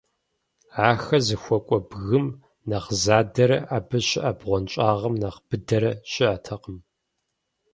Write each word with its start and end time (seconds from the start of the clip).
Ахэр 0.89 1.21
зыхуэкӀуэ 1.27 1.79
бгым 1.89 2.27
нэхъ 2.69 2.89
задэрэ 3.03 3.57
абы 3.75 3.99
щыӀэ 4.07 4.31
бгъуэнщӀагъым 4.37 5.15
нэхъ 5.21 5.39
быдэрэ 5.47 5.91
щыӀэтэкъым. 6.11 6.77